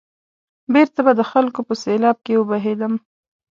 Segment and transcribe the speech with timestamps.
[0.73, 2.93] بېرته به د خلکو په سېلاب کې وبهېدم.